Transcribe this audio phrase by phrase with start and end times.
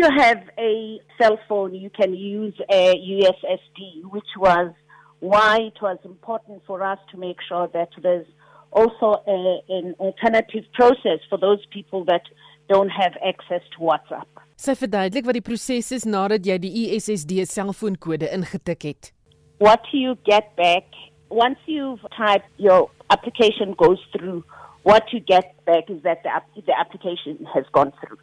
[0.00, 2.82] you have a cell phone, you can use a
[3.16, 4.72] USSD, which was
[5.20, 8.26] why it was important for us to make sure that there's
[8.72, 12.22] also a, an alternative process for those people that
[12.68, 14.28] don't have access to WhatsApp.
[14.60, 19.12] Sy verduidelik wat die proses is nadat jy die USSD selfoonkode ingetik het.
[19.60, 20.86] What do you get back
[21.30, 24.44] once you've typed your application goes through,
[24.82, 28.18] what you get back is that the, the application has gone through.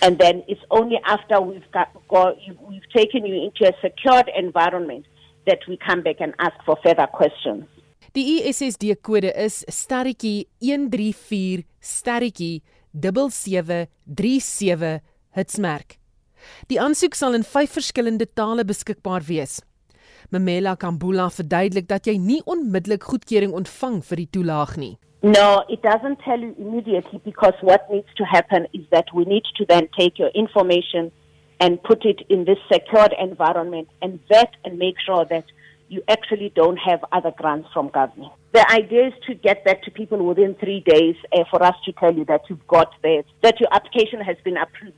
[0.00, 2.36] And then it's only after we've got, got
[2.68, 5.06] we've taken you into a secured environment
[5.46, 7.64] that we come back and ask for further questions.
[8.14, 15.00] Die USSD kode is sterretjie 134 sterretjie 7737
[15.32, 15.96] hitsmerk.
[16.68, 19.60] Die aansoek sal in 5 verskillende tale beskikbaar wees.
[20.32, 24.94] Memela Kambula verduidelik dat jy nie onmiddellik goedkeuring ontvang vir die toelaag nie.
[25.22, 29.44] No, it doesn't tell you immediately because what needs to happen is that we need
[29.56, 31.12] to then take your information
[31.60, 35.44] and put it in this secured environment and vet and make sure that
[35.88, 38.32] you actually don't have other grants from government.
[38.52, 41.92] The idea is to get that to people within three days uh, for us to
[41.92, 44.96] tell you that you've got this, that your application has been approved.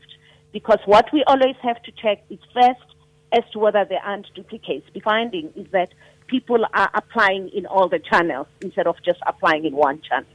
[0.53, 2.94] Because what we always have to check is first
[3.33, 4.86] as to whether there aren't duplicates.
[4.94, 5.91] The finding is that
[6.35, 10.33] people are applying in all the channels instead of just applying in one channel.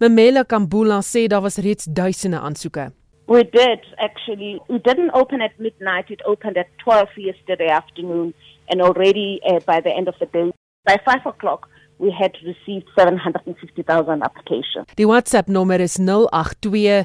[0.00, 2.90] Memela Kambula sê daar was reeds duisende aansoeke.
[3.26, 4.60] We did actually.
[4.68, 6.10] We didn't open at midnight.
[6.10, 8.34] It opened at 12 yesterday afternoon,
[8.70, 10.52] and already uh, by the end of the day,
[10.84, 14.86] by 5 o'clock, we had received 750,000 applications.
[14.96, 17.04] Die WhatsApp nommer is 082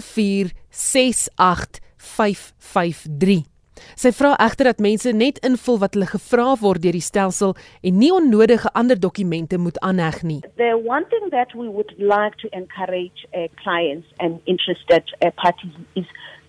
[0.00, 3.44] 04 68553.
[3.96, 7.98] Sy vra egter dat mense net invul wat hulle gevra word deur die stelsel en
[8.00, 10.40] nie onnodige ander dokumente moet aanheg nie.
[10.56, 15.76] The one thing that we would like to encourage uh, clients and interested uh, parties
[15.94, 16.06] is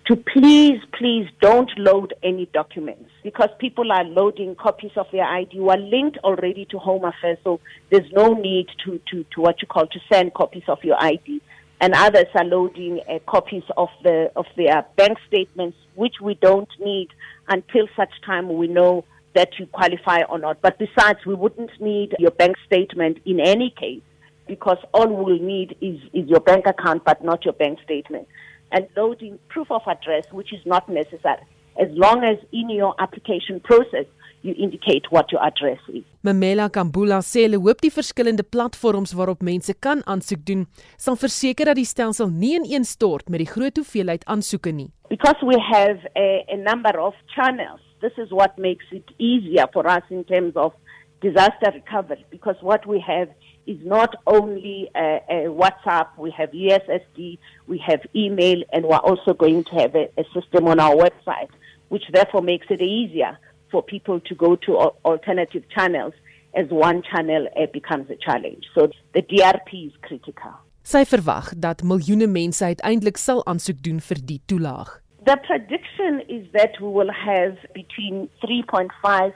[0.07, 5.57] to please, please don't load any documents because people are loading copies of their ID
[5.57, 7.59] who are linked already to Home Affairs, so
[7.91, 11.41] there's no need to, to, to what you call to send copies of your ID.
[11.81, 16.69] and others are loading uh, copies of the of their bank statements, which we don't
[16.79, 17.09] need
[17.49, 19.03] until such time we know
[19.35, 20.61] that you qualify or not.
[20.61, 24.01] But besides, we wouldn't need your bank statement in any case
[24.47, 28.27] because all we'll need is, is your bank account, but not your bank statement.
[28.71, 31.43] And loading proof of address, which is not necessary,
[31.79, 34.05] as long as in your application process
[34.41, 36.03] you indicate what your address is.
[36.23, 40.65] Mamela Kambula sê hulle hoop die verskillende platforms waarop mense kan aansoek doen,
[40.97, 44.89] sal verseker dat die stelsel nie ineenstort met die groot hoeveelheid aansoeke nie.
[45.09, 49.87] Because we have a, a number of channels, this is what makes it easier for
[49.87, 50.75] us in terms of
[51.21, 53.29] disaster recovery because what we have
[53.65, 59.33] is not only a, a WhatsApp, we have USSD, we have email, and we're also
[59.33, 61.49] going to have a, a system on our website,
[61.89, 63.37] which therefore makes it easier
[63.69, 66.13] for people to go to alternative channels
[66.55, 68.63] as one channel uh, becomes a challenge.
[68.73, 70.55] So the DRP is critical.
[70.87, 74.93] Sy verwag dat miljoene mense uiteindelik sal aansoek doen vir die toelaag.
[75.27, 79.33] The prediction is that we will have between 3.5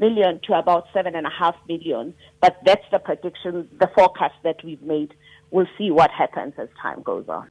[0.00, 5.14] million to about 7.5 million, but that's the prediction, the forecast that we've made.
[5.50, 7.50] We'll see what happens as time goes on.